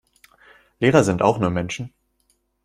Lehrer 0.79 1.03
sind 1.03 1.21
auch 1.21 1.37
nur 1.37 1.51
Menschen. 1.51 1.93